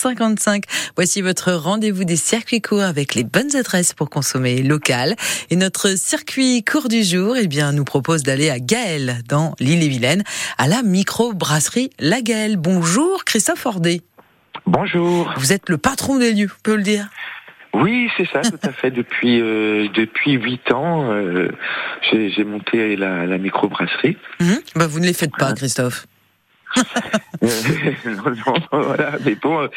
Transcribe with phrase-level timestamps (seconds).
[0.00, 0.64] 7h55.
[0.96, 5.14] Voici votre rendez-vous des circuits courts avec les bonnes adresses pour consommer local.
[5.50, 10.22] Et notre circuit court du jour, eh bien, nous propose d'aller à Gaël, dans l'île-et-Vilaine,
[10.58, 12.56] à la micro-brasserie La Gaëlle.
[12.56, 14.00] Bonjour, Christophe Ordet.
[14.66, 15.32] Bonjour.
[15.36, 17.08] Vous êtes le patron des lieux, on peut le dire.
[17.72, 18.90] Oui, c'est ça, tout à fait.
[18.90, 21.50] Depuis euh, depuis huit ans, euh,
[22.10, 24.16] j'ai monté la, la microbrasserie.
[24.74, 26.06] Bah, vous ne les faites pas, Christophe.
[27.42, 29.68] non, non, voilà, mais bon,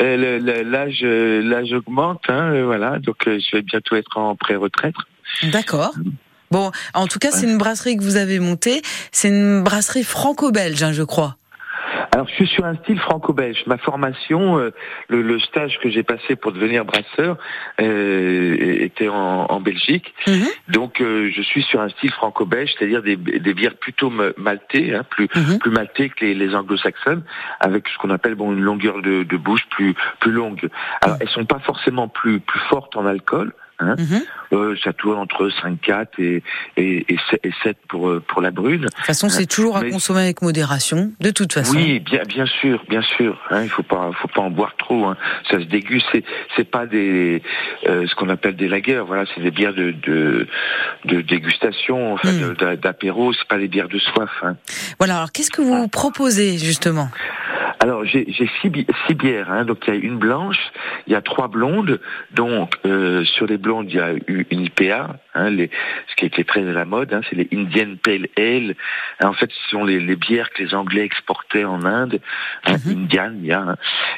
[0.00, 4.94] euh, l'âge l'âge augmente, hein, voilà, donc je vais bientôt être en pré-retraite.
[5.44, 5.94] D'accord.
[6.50, 8.82] Bon, en tout cas, c'est une brasserie que vous avez montée.
[9.10, 11.38] C'est une brasserie franco-belge, hein, je crois.
[12.14, 13.62] Alors, je suis sur un style franco-belge.
[13.66, 14.70] Ma formation, euh,
[15.08, 17.38] le, stage que j'ai passé pour devenir brasseur
[17.80, 20.12] euh, était en, Belgique.
[20.26, 20.46] Mhm.
[20.68, 25.28] Donc, euh, je suis sur un style franco-belge, c'est-à-dire des, bières plutôt maltées, hein, plus,
[25.34, 25.58] mhm.
[25.58, 27.22] plus maltées que les, anglo-saxonnes,
[27.60, 30.68] avec ce qu'on appelle bon, une longueur de, bouche plus, plus longue.
[31.00, 33.96] Alors, elles sont pas forcément plus, plus fortes en alcool, Hein.
[33.98, 34.22] Mhm.
[34.52, 36.42] Euh, ça tourne entre 5,4 et,
[36.76, 38.82] et, et 7 pour, euh, pour la brune.
[38.82, 41.76] De toute façon, c'est toujours à consommer avec modération, de toute façon.
[41.76, 43.40] Oui, bien, bien sûr, bien sûr.
[43.50, 45.06] Hein, il faut pas, faut pas en boire trop.
[45.06, 45.16] Hein.
[45.50, 46.06] Ça se déguste.
[46.56, 47.42] C'est, pas des,
[47.88, 49.02] euh, ce qu'on appelle des lagers.
[49.06, 50.46] Voilà, c'est des bières de, de,
[51.06, 52.76] de dégustation, enfin, mm.
[52.76, 53.32] d'apéro.
[53.32, 54.30] C'est pas des bières de soif.
[54.98, 55.16] Voilà.
[55.16, 57.08] Alors, qu'est-ce que vous proposez justement?
[57.82, 58.24] Alors j'ai
[58.60, 58.70] six,
[59.08, 59.64] six, bières, hein.
[59.64, 60.70] donc il y a une blanche,
[61.08, 65.16] il y a trois blondes, donc euh, sur les blondes il y a une IPA,
[65.34, 65.68] hein, les,
[66.08, 68.76] ce qui était très à la mode, hein, c'est les Indian Pale Ale.
[69.20, 72.20] En fait, ce sont les, les, bières que les Anglais exportaient en Inde,
[72.66, 73.02] hein, mhm.
[73.02, 73.76] Indian, il y a,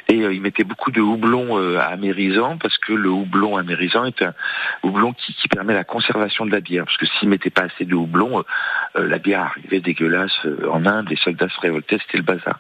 [0.08, 4.20] et euh, ils mettaient beaucoup de houblon euh, amérisant parce que le houblon amérisant est
[4.20, 4.34] un
[4.82, 7.86] houblon qui, qui permet la conservation de la bière, parce que s'ils mettaient pas assez
[7.86, 8.44] de houblon,
[8.96, 10.38] euh, la bière arrivait dégueulasse
[10.70, 12.58] en Inde, les soldats se révoltaient, c'était le bazar.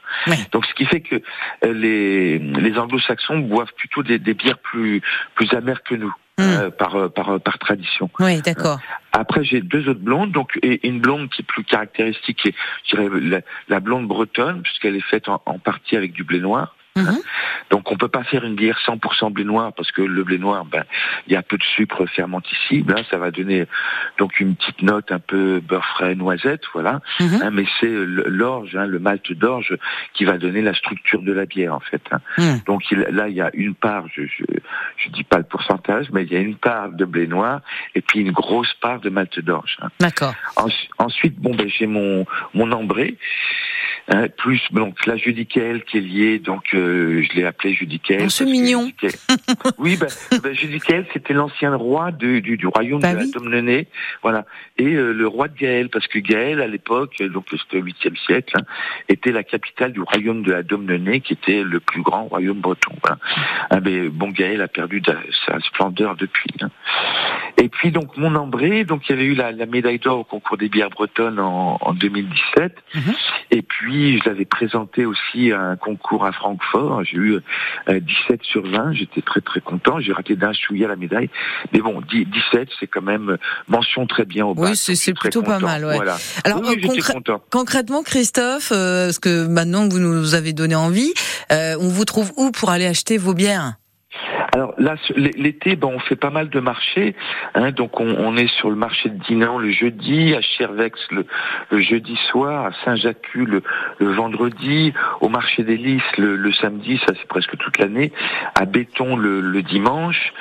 [0.52, 1.16] Donc ce qui fait que
[1.64, 5.02] euh, les, les anglo-saxons boivent plutôt des, bières plus,
[5.34, 6.12] plus amères que nous.
[6.36, 6.42] Hmm.
[6.42, 8.10] Euh, par, euh, par, par tradition.
[8.18, 8.80] Oui, d'accord.
[9.12, 12.52] Après, j'ai deux autres blondes, donc et une blonde qui est plus caractéristique,
[12.90, 16.74] je dirais la, blonde bretonne, puisqu'elle est faite en, en, partie avec du blé noir.
[16.96, 17.18] Mhm.
[17.70, 20.64] Donc on peut pas faire une bière 100% blé noir parce que le blé noir,
[20.64, 20.84] ben
[21.26, 23.66] il y a peu de sucre fermenticible, hein, ça va donner
[24.18, 27.00] donc une petite note un peu beurre frais, noisette, voilà.
[27.18, 27.40] Mhm.
[27.42, 29.76] Hein, mais c'est l'orge, hein, le malt d'orge
[30.12, 32.02] qui va donner la structure de la bière en fait.
[32.12, 32.20] Hein.
[32.38, 32.60] Mhm.
[32.66, 34.44] Donc là il y a une part, je, je,
[34.98, 37.60] je dis pas le pourcentage, mais il y a une part de blé noir
[37.96, 39.78] et puis une grosse part de malt d'orge.
[39.98, 40.34] D'accord.
[40.98, 43.16] ensuite bon ben j'ai mon mon ambré.
[44.36, 48.30] plus donc la judicaelle qui est liée donc euh, je l'ai appelé Judicael.
[48.30, 48.90] C'est mignon.
[49.78, 50.08] oui, ben,
[50.42, 53.84] ben Judicael, c'était l'ancien roi du, du, royaume bah de la
[54.22, 54.44] voilà,
[54.78, 58.16] et euh, le roi de Gaël, parce que Gaël à l'époque, donc c'était au 8e
[58.26, 58.64] siècle, hein,
[59.08, 62.92] était la capitale du royaume de la Domnonée, qui était le plus grand royaume breton.
[63.02, 63.18] Voilà.
[63.70, 65.02] Ah, ben, bon, Gaël a perdu
[65.46, 66.50] sa splendeur depuis.
[66.60, 66.70] Hein.
[67.56, 70.24] Et puis donc mon ambré, donc il y avait eu la, la médaille d'or au
[70.24, 72.76] concours des bières bretonnes en, en 2017.
[72.94, 73.02] Mhm.
[73.52, 76.73] Et puis je l'avais présenté aussi à un concours à Francfort.
[77.02, 77.40] J'ai eu
[77.88, 78.92] 17 euh, sur 20.
[78.92, 80.00] J'étais très très content.
[80.00, 81.30] J'ai raté d'un chouïa la médaille.
[81.72, 84.70] Mais bon, 17 c'est quand même mention très bien au bac.
[84.70, 85.84] Oui, c'est plutôt pas mal.
[85.84, 85.96] Ouais.
[85.96, 86.16] Voilà.
[86.44, 91.12] Alors euh, concrètement, Christophe, euh, ce que maintenant vous nous avez donné envie,
[91.52, 93.74] euh, on vous trouve où pour aller acheter vos bières?
[94.54, 97.16] Alors là, l'été, ben, on fait pas mal de marchés.
[97.56, 101.26] Hein, donc on, est sur le marché de Dinan le jeudi, à Chervex le,
[101.80, 103.64] jeudi soir, à Saint-Jacques le,
[103.98, 108.12] vendredi, au marché des Lys le, samedi, ça c'est presque toute l'année,
[108.54, 110.32] à Béton le, dimanche.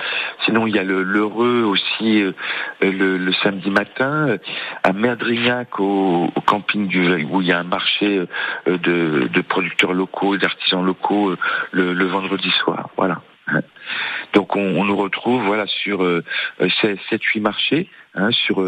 [0.45, 2.33] Sinon il y a le l'Heureux aussi euh,
[2.81, 4.37] le, samedi matin,
[4.83, 8.27] à Merdrignac au, camping du où il y a un marché
[8.67, 11.37] euh, de, producteurs locaux, d'artisans locaux euh,
[11.71, 12.89] le vendredi soir.
[12.95, 13.19] Voilà.
[14.33, 16.23] Donc on, nous retrouve voilà sur euh,
[16.59, 18.59] 7-8 marchés, hein, sur